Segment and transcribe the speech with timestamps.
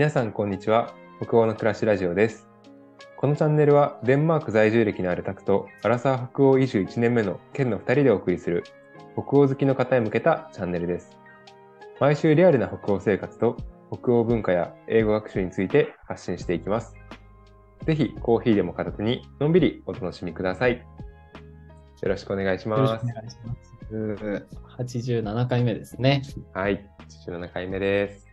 [0.00, 0.94] 皆さんこんにちは。
[1.20, 2.48] 北欧の暮らしラジオです。
[3.18, 8.64] このチャンネルはデンマーク在住歴のあるタクとアラサー北欧移住1年目の県の2人でお送りする
[9.12, 11.10] 北欧好きの方へ向けたチャンネルです。
[12.00, 13.58] 毎週リアルな北欧生活と
[13.92, 16.94] 北欧文化や英語学習について発信していきます。
[17.84, 20.78] ぜひコーヒーでも片手にのんびりお楽しみください。
[20.78, 23.54] よろしくお願いしよろしくおます願いしま
[24.78, 24.82] す。
[24.82, 26.22] 87回目ですね。
[26.54, 26.88] はい
[27.26, 28.29] 17回目です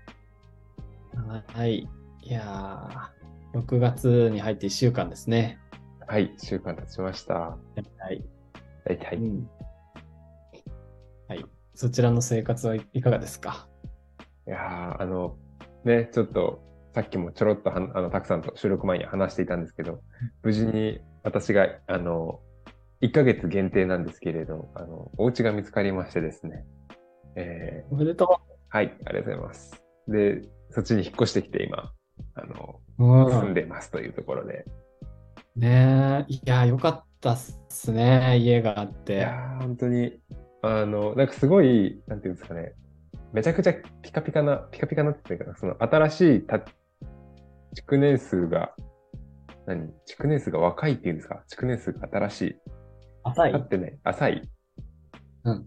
[1.48, 1.88] はい。
[2.24, 5.60] いやー、6月に入って1週間ですね。
[6.08, 7.58] はい1週間経ちましたは
[8.12, 8.24] い。
[8.86, 9.50] 大体、うん
[11.28, 11.46] はい。
[11.76, 13.68] そちらの生活はいかがですか？
[14.48, 15.36] いやーあの、
[15.84, 16.64] ね、ちょっと、
[16.96, 20.02] さっきもちょろっとあのたくさんと収録前に話していたんですけど、
[20.44, 22.40] 無事に私が、あの、
[23.02, 26.66] 1ヶ月限定なんですけれど、あの、お家が見つかりましてですね。
[27.36, 29.84] えーおめでとはい、ありがとうございます。
[30.08, 31.92] で、そっちに引っ越してきて今、
[32.36, 32.80] あの、
[33.28, 33.32] う。
[33.32, 34.66] 住んでますというところで。
[35.56, 37.38] ねえ、いやー、よかったっ
[37.70, 38.38] すね。
[38.38, 39.14] 家があっいて。
[39.14, 40.20] やー本当に、
[40.62, 42.74] あの、なんかすごい、なんていうんですかね、
[43.34, 46.62] めちゃくちゃピカピカな、ピカピカなっていうかな、その新しいた
[47.74, 48.74] 築年数が、
[49.66, 49.92] 何？
[50.06, 51.44] 築年数が若いっていうんですか？
[51.48, 52.56] 築年数が新しい。
[53.24, 54.50] 浅いだってね、浅い。
[55.44, 55.66] うん。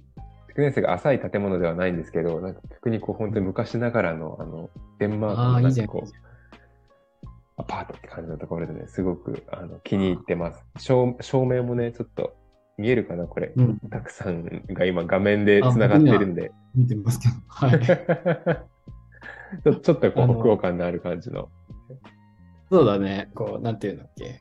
[0.61, 10.65] 築年数が浅い建物ではないんですけど、なんか逆にこう本当に昔ながらの、あの、デンマークのないんこう、アパートって感じのところでね、すごくあの気に入ってます。
[10.79, 12.35] 照照明もね、ちょっと
[12.77, 13.53] 見えるかな、これ。
[13.57, 13.79] うん。
[13.91, 17.35] たくさんが今画面でつながってるんで、見てますけど。
[17.49, 17.81] はい。
[19.65, 21.49] ちょちょっとこう北欧感のある感じの。
[22.71, 23.31] そうだね。
[23.35, 24.41] こう、なんていうんだっけ。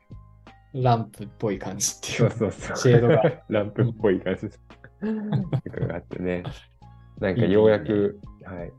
[0.73, 2.31] ランプっぽい感じっていうう。
[2.31, 2.77] そそうそう。
[2.77, 3.23] シェードが。
[3.49, 4.49] ランプっぽい感じ。
[5.01, 6.43] とかがあってね。
[7.19, 8.71] なんかようやく、はい、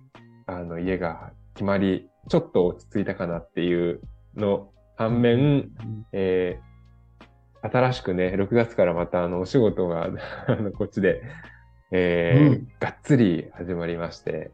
[0.47, 4.01] あの家が決まり、ちょっと落ち着いたかなっていう
[4.35, 6.71] の反面、うんえー
[7.63, 10.09] 新しくね、6月からまたあのお仕事が
[10.49, 11.23] あのこっちで、
[11.91, 12.69] えーうん。
[12.79, 14.51] がっつり始まりまして、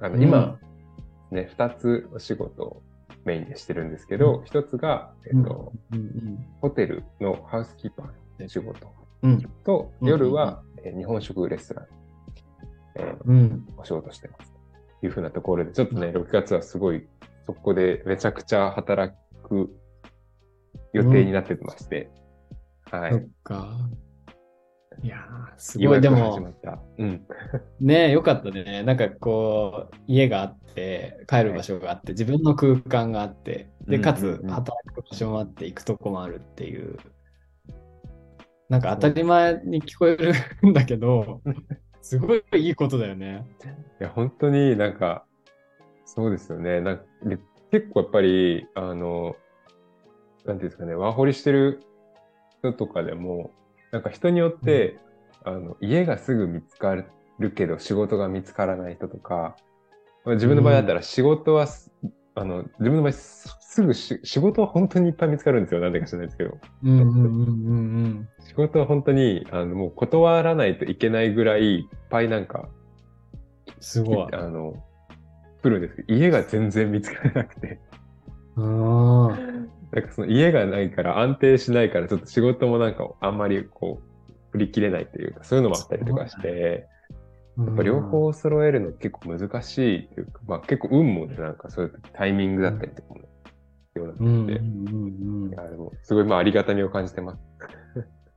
[0.00, 0.22] あのうん。
[0.22, 0.58] 今、
[1.30, 2.82] ね、2つお仕事を
[3.24, 6.46] メインでしてるんですけど、1つが、えっとうん。
[6.60, 8.92] ホテルのハウスキーパーの仕事
[9.22, 9.42] うん。
[9.64, 11.86] と、うん夜は、えー日本食レストラン、
[12.96, 13.66] えーうん。
[13.76, 14.52] お仕事してます。
[15.00, 17.06] というふうなところで、ちょっとね、6月はすごい、
[17.46, 19.70] そこでめちゃくちゃ働く
[20.92, 22.10] 予定になってまして、
[22.90, 23.22] はいそっ。
[23.42, 23.76] か。
[25.02, 25.20] いやー、
[25.56, 26.00] すごい。
[26.00, 26.78] でも始ま、った。
[26.98, 27.26] うん。
[27.80, 28.82] ねえ、よかったね。
[28.82, 36.98] なんかこう、家があって、帰る場所があって、自分の空間があって、で、うんかつうんうん働く場所もあって、行くとこもあるっていう、
[38.70, 40.32] なんか当たり前に聞こえる
[40.64, 41.42] んだけど、
[42.00, 43.44] すごいいいことだよね。
[44.00, 45.26] いや、本当になんか、
[46.04, 46.80] そうですよね。
[46.80, 47.38] なんかで
[47.72, 49.34] 結構やっぱり、あの、
[50.44, 51.82] なんていうんですかね、ワーホリしてる
[52.60, 53.50] 人とかでも、
[53.90, 54.98] なんか人によって、
[55.44, 59.56] あの、家がすぐ見つかるけど仕事が見つからない人とか、
[60.24, 61.90] まあ自分の場合だったら仕事はす、
[62.36, 63.12] あの、自分の場合
[63.70, 65.80] すすぐし仕事は本当にいっぱい見つかるんですよ。
[65.80, 66.58] なんでか知らないですけど。
[68.40, 72.68] 仕事は本当に、あの、もう断らないといけないぐらいいっぱいなんか、
[73.78, 74.34] すごい。
[74.34, 74.74] あの、
[75.62, 77.78] 来るんですけど、家が全然見つからなくて、
[78.56, 78.60] あ
[79.92, 86.88] なんかその家がないから安定しないから、ちょっと仕事もなんかあんまりこう、振り切れないというか、そういうのもあったりとかして、
[87.56, 87.62] あ。
[87.62, 93.20] やっぱ両方揃えるの結構難しいというか、まあ結構運もね、なんかそういう時タイミングだったりとかも
[93.94, 97.40] 必要になってうんきて、うんうんうんいやでもすごいまあありがたみを感じてます。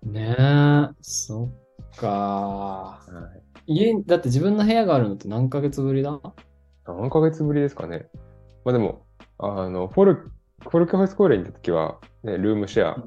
[0.04, 1.50] ねえ、そ
[1.96, 2.08] っか。
[2.10, 3.00] は
[3.68, 6.20] い、家、だって自分の部屋があるのって何ヶ月ぶりだ？
[6.86, 8.08] 何ヶ月ぶりですかね。
[8.66, 9.06] まあでも、
[9.38, 13.04] あの、フォル、フォルクハウスコーレに行った時は、ね、ルームシェアだ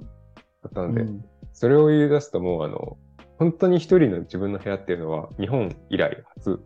[0.69, 2.99] ったので、うんそれを言い出すともう、あの、
[3.39, 6.61] 本当に一人の自分の部屋っていうのは、日本以来初。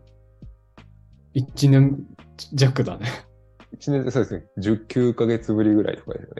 [1.33, 2.05] 一年
[2.51, 3.07] 弱だね。
[3.73, 6.33] 一年、そうですね、19ヶ月ぶりぐらいとかですよ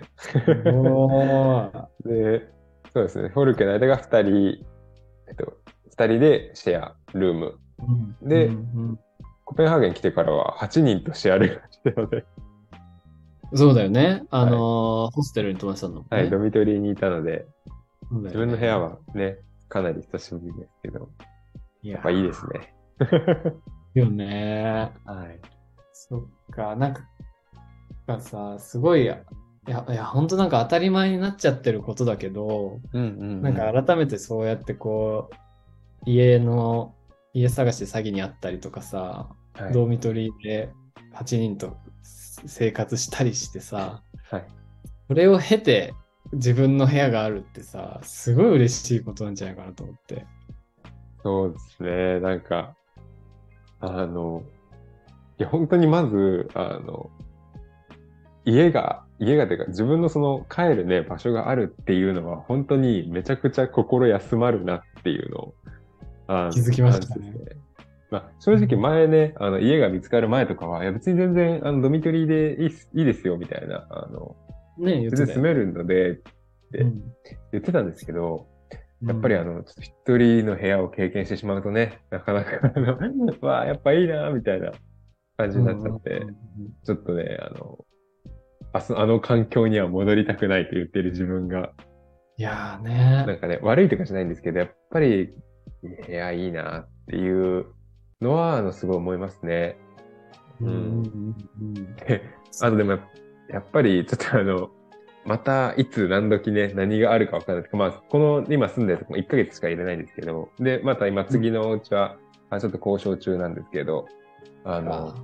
[0.46, 1.72] ね。
[2.06, 2.50] で、
[2.94, 4.66] そうですね、フォルケの間が二人、
[5.28, 5.58] えっと、
[5.90, 7.58] 二人でシェア、ルーム。
[8.22, 9.00] でうん
[9.44, 12.26] コペンハーゲン来てからは8人とシェアルームしてので、うん
[13.54, 14.24] そうだよね。
[14.32, 16.08] あのーホステルに泊まってたのもね。
[16.10, 17.46] はい、ドミトリーにいたので、ね
[18.24, 21.10] 自分の部屋はね、かなり久しぶりですけど、
[21.82, 22.74] いややっぱいいですね。
[23.94, 24.92] よね。
[25.04, 25.40] はい。
[25.92, 27.02] そっか、なんか、
[28.18, 29.24] かさ、すごい、いや、
[29.68, 36.96] いや、本当なんか当たり前になっちゃってることだけど、うんうん、なんか改めてそうやってこう、家の、
[37.34, 40.72] 家探しで詐欺にあったりとかさ、はいドーミトリーで
[41.14, 44.46] 8人と生活したりしてさ、はい。
[45.08, 45.94] それを経て
[46.34, 50.26] 自分の部屋があるってさ、すごい嬉しいことなんじゃないかなと思って。
[51.24, 52.20] そうですね。
[52.20, 52.76] なんか、
[53.80, 54.44] あの、
[55.38, 57.10] いや、本当にまず、あの、
[58.46, 65.54] 家が、家がてか、自分のその帰るね、場所があるっていうのは、本当にめちゃくちゃ心休まるなっていうのを、
[66.28, 67.34] あの気づきましたね。
[68.10, 74.36] まあ、正直前ね、あの、家が見つかる前とかは、いや、別に全然、あの、ドミトリーでいいいいですよ、みたいな、あの、
[74.78, 76.16] ね全然住めるので、
[76.72, 77.02] てうん。
[77.52, 78.48] 言ってたんですけど、
[79.04, 82.98] やっぱりあの、ちょっと一人の部屋を経験してしまうとね、なかなか、あの、
[83.42, 84.72] わあ、やっぱいいな、みたいな
[85.38, 86.36] 感じになっちゃって、うんうんうん。
[86.84, 87.86] ちょっとね、あの、
[88.74, 91.72] あそあの環境には戻りたくないと言ってる自分が、
[92.38, 93.24] いやーね。
[93.28, 95.30] なんかね、悪いとかじゃないんですけど、やっぱり、
[96.08, 97.66] 部屋いいなっていう
[98.22, 99.78] のは、あの、すごい思いますね。
[100.62, 101.36] うん
[102.62, 103.00] あとでも
[103.50, 104.70] やっ、ぱり、ちょっとあの、
[105.26, 107.70] また、いつ何時ね、何があるか分からない。
[107.74, 112.18] まあ、この、今住んでるとこも1ヶ月しか入れないんですけど、で、また今、次のお家は、
[112.50, 114.08] あちょっと交渉中なんですけど、
[114.64, 115.16] あの、あ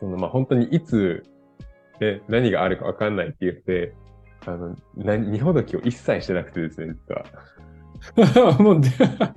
[0.00, 1.24] その、まあ、本当にいつ、
[2.02, 3.94] ね、何があるか分かんないって言って、
[4.46, 7.24] あの、な、荷ほどきを一切してなくてですね、実は。
[8.16, 8.88] ー もうで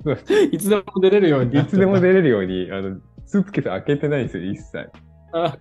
[0.50, 4.90] いつでも出れるようにいつでも出れるように、あの、スーツケース開けてないんですよ、一切。
[5.32, 5.56] あ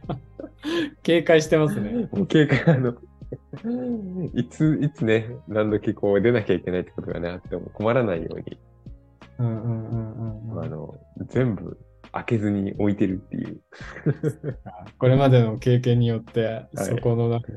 [1.03, 2.09] 警戒してますね。
[2.11, 2.95] もう警戒、あの、
[4.33, 8.59] いつ、いつね、何時こう出なきゃいけないってことがね、あっても困らないように、
[9.37, 10.95] うんうんうんうんうんあの、
[11.27, 11.77] 全部
[12.15, 13.61] 開けずに置いてるっていう。
[14.97, 17.47] これまでの経験によって、そこのなんか、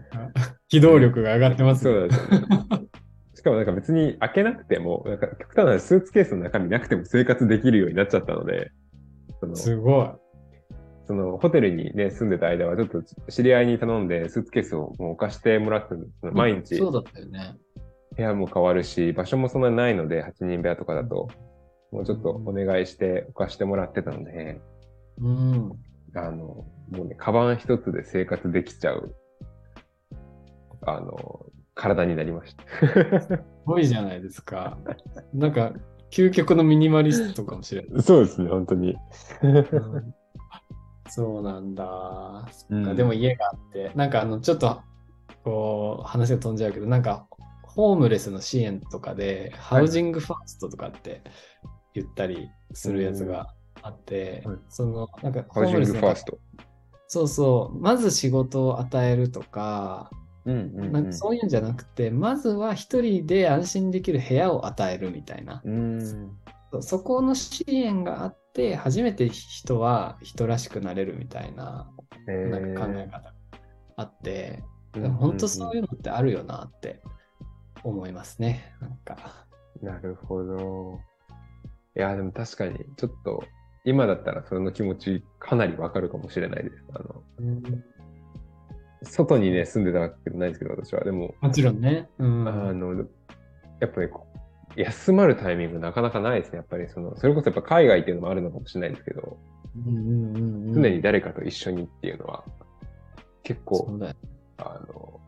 [0.68, 1.92] 機動力が上がってますね。
[1.92, 2.88] そうなんですよね。
[3.34, 8.72] しかもなんか別に開けなくても、なんか極端な話スーツケースの中身なくても生活できるようになっちゃったので、
[9.38, 10.08] そのすごい。
[11.06, 17.54] そのホテルにね、住んでた間はちょっと知り合いに頼んでスーツケースをもう置かしてもらってるんです毎日そうだったよね。
[18.16, 21.28] 部屋も変わるし、場所もそんなにないので、8人部屋とかだと、
[21.92, 24.60] もうちょっとお願いして置かしてもらってたので、
[25.20, 25.72] うん。
[26.14, 26.36] あの、
[26.90, 29.14] もうね、カバン一つで生活できちゃう、
[30.82, 32.64] あの、体になりました。
[33.20, 34.78] すごいじゃないですか。
[35.32, 35.72] なんか、
[36.10, 38.02] 究極のミニマリストかもしれない。
[38.02, 38.96] そうですね、本当に。
[39.42, 40.14] うん
[41.10, 42.46] そうなんだ。
[42.68, 44.82] うんでも家があって、なんかあの、ちょっと、
[45.42, 47.26] こう、話が飛んじゃうけど、なんか、
[47.62, 51.22] ホームレスの支援とかで、ハウジングファーストとかって
[52.00, 56.32] 言ったりするやつがあって、はいその、なんか、ハウジングファースト。
[56.32, 56.38] ト。
[57.06, 60.10] そうそう、まず仕事を与えるとか、
[60.44, 65.60] うんうん、なんかそういうんじゃなくて、まずは一人で安心できる部屋を与えるみたいな。
[65.64, 66.30] うん。
[66.80, 71.90] そこの支援があって、初めて人は人らしくなれるみたいな
[72.28, 73.34] えなんか考え方が
[73.96, 77.00] あって、ーでも本当そうんいうのってあるよなって
[77.82, 78.74] 思いますね。
[78.80, 79.16] なんか。
[79.42, 79.48] うん
[79.80, 80.98] なるほど。
[81.98, 83.42] いや、でも確かに、ちょっと、
[83.84, 86.84] 今だったらその気持ちかなりわかるかもしれないです。
[86.94, 87.22] あの、
[89.02, 91.02] 外にね、住んでたわけじゃないですけど、私は。
[91.02, 92.08] でも、もちろんね。
[92.18, 92.48] うん。
[92.48, 92.94] あの、
[93.80, 94.08] やっぱり
[94.76, 96.58] 休まるタイミングなかなかないですね。
[96.58, 99.38] やっぱりその、それこそやっぱ海外っていうのもあるのかもしれないんですけど、
[99.86, 102.44] うんうんうんうん常に誰かと一緒にっていうのは、
[103.42, 103.98] 結構
[104.58, 105.20] あの、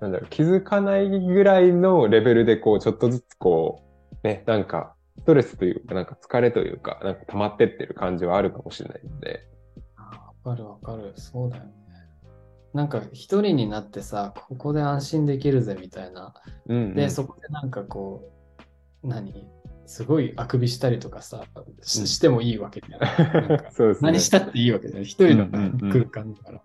[0.00, 3.82] なんだろう、気づかないぐらいのレベルで、こう、ちょっとずつこ
[4.22, 9.46] う、ね、なんか、ストレスというか、なんか疲れというか、なんか溜まってってる感じはあるかもしれないので、
[9.96, 11.12] あわかるわかる。
[11.16, 11.72] そうだよね。
[12.74, 16.34] なんか一人になってさ、ここで安心できるぜみたいな。
[16.66, 16.94] うん、うん。
[16.94, 18.30] で、そこでなんかこ
[19.04, 19.48] う、何？
[19.84, 21.44] すごいあくびしたりとかさ、
[21.82, 23.48] しうんしてもいいわけじゃない。
[23.48, 24.10] なんか そうですね。
[24.10, 25.04] 何したっていいわけじゃない。
[25.04, 26.62] 一人のうんうんうん空間だから。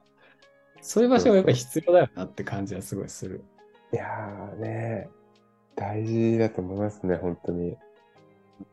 [0.82, 3.44] そういう場所がやっぱり必要だよなって感じはすごいする。
[3.92, 5.10] いやーね、
[5.76, 7.76] 大事だと思いますね、本当に。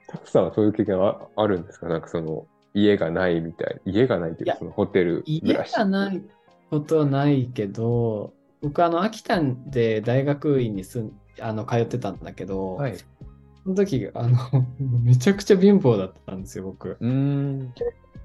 [0.08, 1.88] たくさんはそういう経験はあるんですか？
[1.88, 3.80] なんかその、家がないみたい。
[3.84, 5.72] 家がないっていうか、そのホテル暮家らし。
[5.72, 6.22] がない
[6.70, 12.96] ことはないけど、僕あの秋田で大学院に住んあの通ってたんだけど、はい。
[12.96, 14.38] その時あの
[15.02, 16.96] めちゃくちゃ貧乏だったんですよ、僕。
[17.00, 17.74] うーん。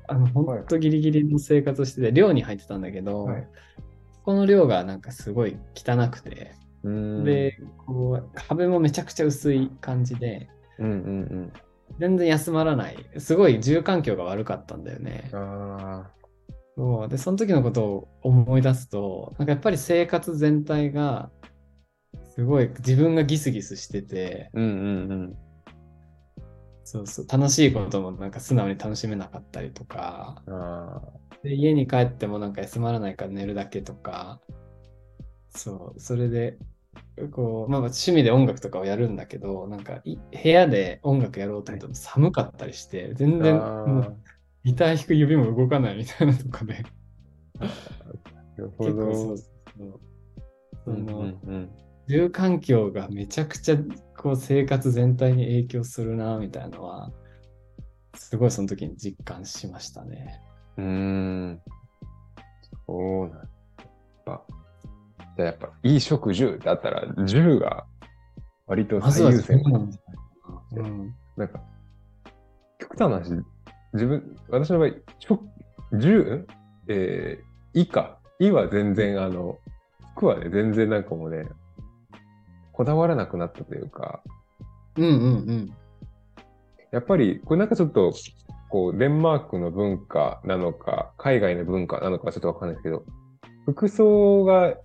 [0.07, 3.47] あの本当ギリギリの生活をしてて、寮に入ってたんだけど、はい
[4.25, 6.51] この寮がなんかすごい汚くて。
[6.83, 10.49] で、こう壁もめちゃくちゃ薄い感じで、
[10.79, 11.53] うんうん
[12.00, 12.98] 全然休まらない。
[13.17, 15.36] すごい住環境が悪かったんだよねう。
[15.36, 15.39] ん。
[15.98, 16.12] あ
[16.77, 21.29] そうで、その時のことを思い出すと、なんかやっぱり生活全体が、
[22.36, 24.57] すごい自分がギスギスしてて、ー。
[24.57, 25.38] うんうんうん。
[26.86, 31.01] そうそう、楽しいこともなんか素直に楽しめなかったりとか、あ
[31.43, 34.39] で家に帰ってもなんか休まらないから寝るだけとか、
[35.50, 36.57] そう、それで、
[37.27, 44.17] こう、まあ趣味で音楽とかをやるんだけど、なんかい部屋で音楽やろうと思っても寒かったりして、全然あもう
[44.63, 49.13] ギター弾く指も動かないみたいなとかで、なるほどう。
[49.13, 49.38] そう。
[50.85, 51.69] そうんの、うん
[52.07, 53.77] 住環境がめちゃくちゃ
[54.17, 57.11] こう生活全体に影響するなみたいなのは
[58.15, 60.41] すごいその時に実感しましたね。
[60.77, 61.61] うん。
[62.88, 63.49] そうなん
[64.25, 64.41] だ。
[65.43, 67.86] やっぱ、じゃあやっぱ、いい食住だったら、10が
[68.67, 69.79] 割と最優先な。
[69.79, 71.15] うん。
[71.38, 71.62] なんか、
[72.79, 73.31] 極端な話、
[73.93, 75.43] 自分、私の場合、食、
[75.93, 76.46] 10?
[76.88, 78.19] えー、以下。
[78.39, 79.58] 以は全然、あの、
[80.15, 81.48] 服はね、全然なんかもうね、
[82.72, 84.22] こだわらなくなったというか、
[84.96, 85.17] うんうんう
[85.53, 85.74] ん。
[86.91, 88.13] やっぱり、これなんかちょっと、
[88.69, 93.03] こう、デンマークの文化なのか、海外の文化なのかちょっとわかんないですけど、
[93.65, 94.75] 服装が、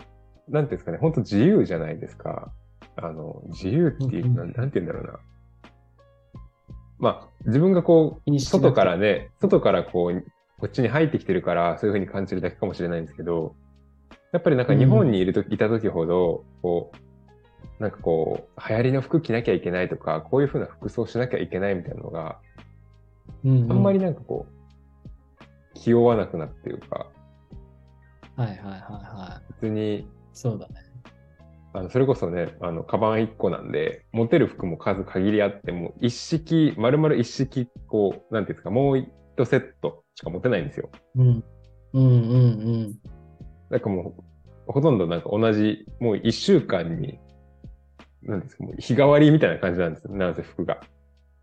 [0.48, 2.52] なんていうんですかね、本当自由じゃないですか。
[2.96, 5.18] あの、自由っていう、うんなんなんて言うんだろうな。
[6.98, 10.24] まあ、自分がこう、外からね、外からこう、
[10.60, 13.54] こっちに入ってきてるから、そういうふうに感じるだけかもしれないんですけど、
[14.32, 22.38] やっぱりなんか日本にいると、いた時ほど、こう、なんかこう、流行りの服着なきゃいけないとか、こういうふうな服装しなきゃいけないみたいなのが、
[23.44, 27.06] うんうんあんまりなんかこう、気負わなくなっていうか、
[28.36, 29.52] はいはいはいはい。
[29.60, 30.74] 別に、そうだね。
[31.72, 40.90] あの、それこそね、あの、カバン1個なんで、持てる服も数限りあって、もう一式、丸々一式、こう、なんていうんですか、もう一セットしか持てないんですよ。
[41.16, 41.44] うん。
[41.94, 42.46] うんうんう
[42.88, 42.98] ん。
[43.70, 44.14] なんかも
[44.68, 47.18] う、ほとんどなんか同じ、もう一週間に、
[48.22, 50.14] なんですか、もう日替わりみたいな感じなんですよ。
[50.14, 50.80] なんせ服が。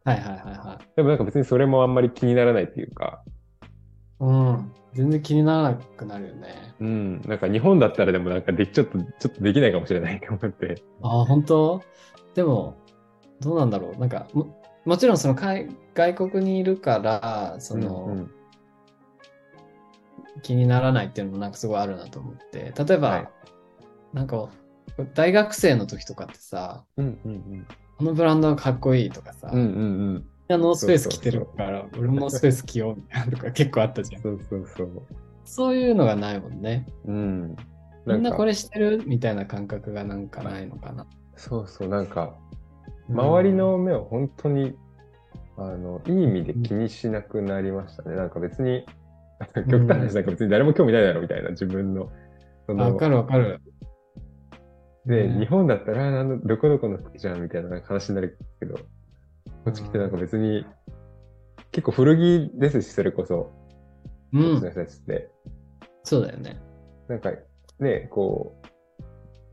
[0.03, 0.95] はいはいはいはい。
[0.95, 3.23] でもなんか別にそれもあんまり気にならないっていうか、
[4.19, 4.71] うん。
[4.93, 6.73] 全然気にならなくなるよね。
[6.79, 10.83] うん、なんか日本だったらでもなんかでき、ちょっと、ちょっとできないかもしれないと思って。
[11.01, 11.81] ああ、本当？
[12.35, 12.77] でも、
[13.39, 13.99] どうなんだろう。
[13.99, 18.31] なんか、ももちろんその海外国にいるから、その、うんうん
[20.43, 22.73] 気にならないっていうのもなんかすごいあるなと思って。
[22.75, 23.29] 例えば、はい
[24.13, 24.49] なんか、
[25.13, 27.67] 大学生の時とかってさ、うんうん
[27.97, 29.59] このブランドがかっこいいとかさ、うん。
[29.59, 29.69] うんう
[30.13, 30.61] んうん。
[30.61, 34.21] なノースペース着てるから、俺もノースペース着ようみたいなのとか結構あったじゃん。
[34.21, 34.89] そうそうそう。
[35.45, 36.87] そういうのがないもんね。
[37.05, 37.55] うん。
[38.05, 41.05] みんなかこれしてるみたいな感覚がなんかないのかな。
[41.35, 42.35] そうそう、なんか、
[43.09, 44.75] 周りの目を本当に、
[45.57, 48.15] あの、いい意味で気にしなくなりましたね。
[48.15, 48.85] なんか別に、
[49.69, 52.09] 極端な話、なんか別に誰も興味ないだろうみたいな、自分の。
[52.67, 53.61] わかるわかる。
[55.05, 58.79] で、ね日本だったら、あのどこどこの服じゃんみたいな話になるけど、
[59.65, 60.65] こっち来てなんか別に、
[61.71, 63.53] 結構古着ですし、それこそ、
[64.33, 65.29] うこっちのん、人たちって。
[66.03, 66.59] そうだよね。
[67.07, 67.31] なんか、
[67.79, 68.55] ね、こ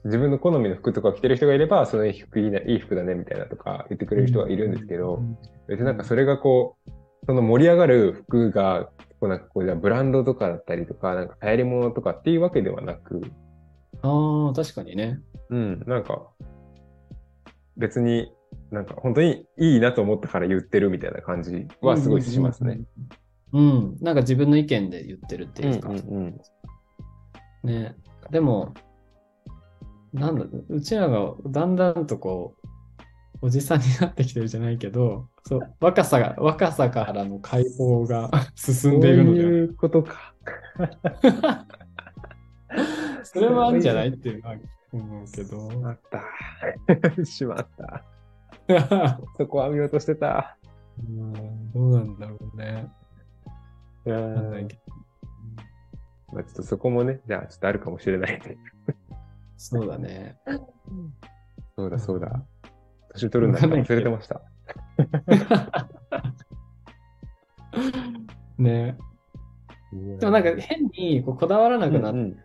[0.05, 5.23] う、自分の好みの服とかを着てる人がいれば、そのいい服いい,、ね、いい服だねみたいなとか言ってくれる人はいるんですけど、
[5.69, 6.91] 別になんかそれがこう、
[7.27, 13.21] その盛り上がる服が、こうなんかこうじゃあブランドとかだったりとか、なんか流行り物とかっていうわけではなく、
[14.03, 15.21] ああ、確かにね。
[15.51, 16.31] うん、なんか、
[17.77, 18.33] 別に
[18.71, 22.81] なんか本当にいいなと思ったから言ってるみたいな感じはすごいしますね。
[23.53, 23.69] うん。
[23.69, 23.97] うん。
[24.01, 25.89] なんか自分の意見で言ってるっていうか。
[25.89, 26.41] うん
[27.65, 27.97] ね。
[28.31, 28.75] でも、
[30.13, 32.69] なんだ、うちらがだんだんとこう、
[33.41, 40.35] おじさんになってきてるじゃないけど、そう、若さが、若さからの解放が 進そうんでいるのではいうことか。
[43.23, 44.57] それはあるんじゃないっていうのは
[44.93, 45.69] 思うけしど。
[45.81, 47.25] まった。
[47.25, 48.05] しまった。
[49.37, 50.57] そこは見落としてた。
[50.99, 51.33] うん
[51.73, 52.91] どうなんだろうね。
[54.07, 54.21] いや
[56.33, 58.41] まあ、ちょっとそこもね、じゃあちょっとあるかもしれない。
[59.57, 60.39] そうだね。
[61.77, 62.43] そうだそうだ。
[63.15, 64.43] 年取るんだ忘れてました。
[68.59, 68.99] ね。
[70.21, 72.37] でもなんか変にこだわらなくなっうんうん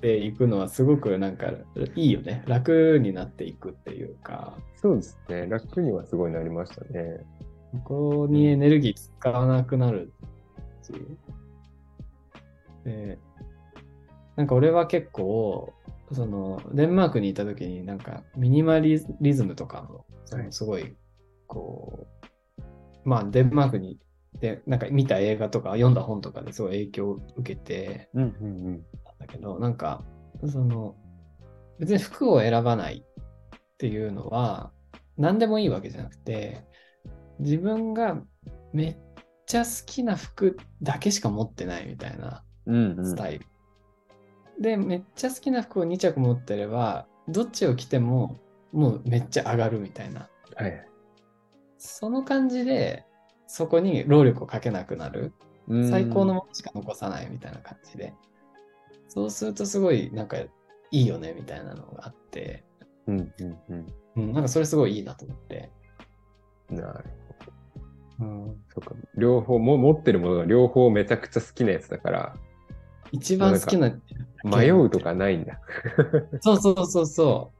[0.00, 1.52] ていくのはすごくなんか
[1.94, 2.42] いいよね。
[2.46, 5.46] 楽になっていくっていうか、そうですね。
[5.46, 7.24] 楽にはすごいなりましたね。
[7.84, 10.12] ここにエネルギー使わなくなる
[10.82, 11.18] っていう。
[12.84, 13.18] で、
[14.36, 15.72] なんか俺は結構、
[16.12, 20.96] そのデンマークにいた時になんかミニマリズムとかもそのすごい
[21.46, 22.06] こ
[22.58, 23.98] う、まあデンマークに
[24.40, 28.84] でなんか見た映画とか読んだ本とかですごい影響を受けて、うんうんうん。
[29.20, 30.02] だけど、なんか、
[30.46, 30.96] その、
[31.78, 34.72] 別に服を選ばないっていうのは、
[35.16, 36.64] 何でもいいわけじゃなくて、
[37.38, 38.20] 自分が
[38.72, 38.96] めっ
[39.46, 43.46] ちゃ好きな服だけしか持ってないみたいなうんうんスタイル。
[44.60, 48.38] で、めっちゃ好きな服を2着持ってれば、どっちを着ても
[48.72, 50.28] もうめっちゃ上がるみたいな。
[50.56, 50.86] はい。
[51.78, 53.04] その感じで、
[53.46, 55.32] そこに労力をかけなくなる。
[55.88, 58.14] 最高のものしか残さないみたいな感じで。
[59.10, 60.48] そうするとすごいなんかい
[60.92, 62.64] いよねみたいなのがあって、
[63.06, 63.86] うんうんうん。
[64.16, 65.70] うん、なんかそれすごいいいなと思って。
[66.70, 67.04] なる
[68.20, 68.94] うん、そうか。
[69.16, 72.36] 両方、も持ってるものが両方めちゃくちゃ好きなやつだから、
[73.12, 73.92] 一番好きな、
[74.44, 75.58] 迷うとかないんだ。
[76.40, 77.50] そうそうそうそ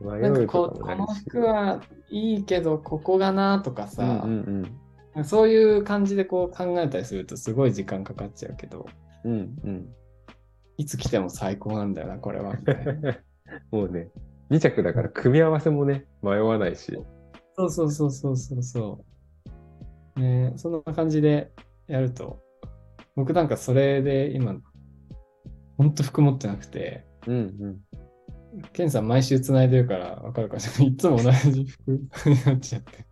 [0.00, 0.04] う。
[0.04, 1.24] 迷なんかうことう、このかもないし。
[1.28, 8.86] 服はいいけど、ここがなとかさ、うんうんそういう感じでこう考えたりするとすごい時間かかっちゃうけど、
[9.24, 9.32] うん。
[9.32, 9.94] うんうん。
[10.80, 12.54] いつ来ても最高なんだよな、これは。
[13.70, 14.08] もうね、
[14.50, 16.98] 2着だから組み合わせもね、迷わないし。
[17.54, 19.04] そうそうそうそうそうそ
[20.16, 20.20] う。
[20.20, 21.52] ねそんな感じで
[21.86, 22.40] やると、
[23.14, 24.56] 僕なんかそれで今、
[25.76, 28.70] ほんと服持ってなくて、うんうん。
[28.72, 30.94] ケンさん毎週繋いでるからわかるかもしれない。
[30.94, 33.04] いつも同じ服になっちゃって。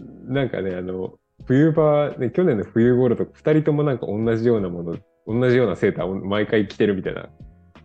[0.28, 1.14] なんかね、あの、
[1.46, 4.98] 冬場、ね、去年の冬頃とか、2人ともなんか同じようなもの、
[5.30, 7.28] 同じようなセーターを毎回着てるみたいな。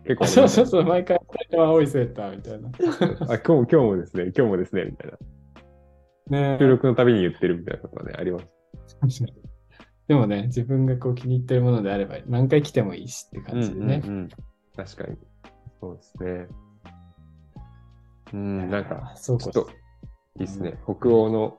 [0.02, 1.18] 結構そうそうそう、毎回、
[1.56, 2.68] 青いセーターみたいな。
[3.32, 5.18] あ、今日も、今日もですね、今日もですね、みたいな。
[6.28, 9.24] ね収録のたびに言ってるみたいなことはね、あります。
[10.08, 14.02] でもね、自分がこう気に入ってるものであれば何回来てもいいしって感じでね。
[14.04, 14.28] うんうんうん、
[14.76, 15.16] 確かに。
[15.80, 16.48] そうですね。
[18.32, 19.68] うん、なんか、ちょっと、
[20.38, 20.78] いいっすね。
[20.84, 21.58] 北欧の、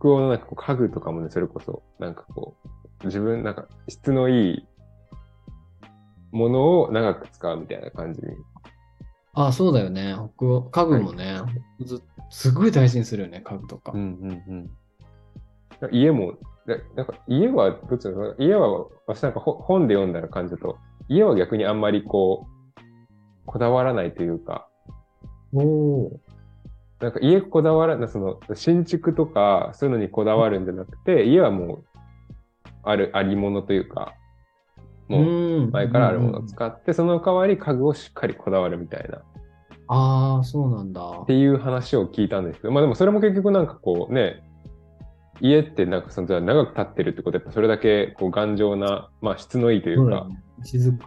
[0.00, 2.56] 北欧のなんかこう家具とかもね、それこそ、なんかこ
[3.02, 4.66] う、自分、なんか質のいい
[6.34, 8.28] ものを長く使うみたいな感じに。
[9.34, 10.14] あそうだよね。
[10.36, 11.40] 北欧家具もね、
[11.80, 13.92] ずすごい大事にするよね、家具とか。
[13.92, 14.70] うんうん
[15.82, 15.90] うん。
[15.92, 16.34] 家も、
[16.66, 20.76] ななんか家は、どっちなの家は、私なんかほ本で読んだら感じだと、
[21.08, 22.80] 家は逆にあんまりこう、
[23.46, 24.68] こだわらないというか、
[25.52, 26.20] おお。
[27.00, 31.84] なんか家こだわらない、その新築とかそういうのにこだわるんじゃなくて、家はもう
[32.82, 34.14] ある、ありものというか、
[35.08, 39.22] もう前からあるものを使って、その代わり家具をしっかりこだわるみたいな、っ
[39.86, 41.24] ああ、そうなんだ。
[41.26, 44.42] ていう話を聞いたんですけど、まあでもそれも結局なんかこうね、
[45.40, 50.26] 家ってなんかそのじゃあ長く経ってるってことはやっぱそれだけこう頑丈な、まあ質のいいというか、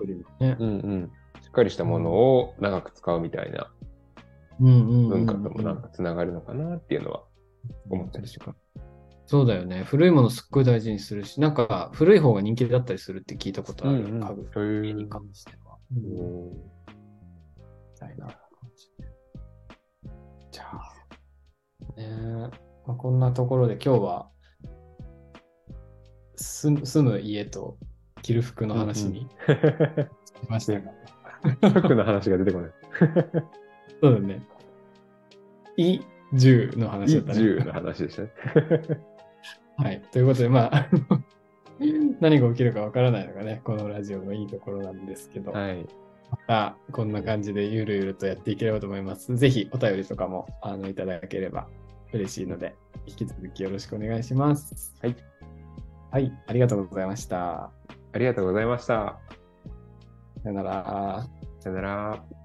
[0.06, 0.58] りもね。
[0.60, 3.72] うんうん、しっかりしたものを長く使うみたいな
[4.60, 7.24] 文化ともなんかつながるのかなっていうのは
[7.90, 8.87] 思ったりします。
[9.28, 9.84] そうだよね。
[9.84, 14.26] 古いものすっごい大事にするし、なんか古い方が人気だったりするって聞いたことある、うんう
[14.84, 15.76] ん家に関しては。
[15.92, 16.06] うんみ
[18.00, 18.36] たいな感
[18.74, 19.12] じで。
[20.50, 20.94] じゃあ、
[21.98, 22.50] ねえ
[22.88, 24.30] まあ、こんなところで今日は
[26.38, 27.78] 住住む家と
[28.22, 29.28] 着る服の話にし
[30.48, 30.94] ましたが、
[31.82, 32.72] 服の話が出てこない。
[34.02, 34.48] そうだね。
[35.76, 36.00] い
[36.34, 37.40] 銃の話だったね。
[37.40, 38.30] 銃の話でしたね。
[39.78, 40.02] はい。
[40.12, 40.90] ということで、まあ、
[42.20, 45.86] 何が起きるかわからないのがね、このラジオのいいところなんですけど、はい。
[46.30, 49.36] またこんな感じでゆるゆるとやっていければと思います。
[49.36, 51.68] ぜひお便りとかもあのいただければ
[52.12, 54.96] 嬉しいので、引き続きよろしくお願いします。
[55.02, 55.16] はい。
[56.12, 57.72] はい、ありがとうございました。
[58.14, 59.20] ありがとうございました。
[60.44, 61.28] さよなら。
[61.60, 62.37] さよなら。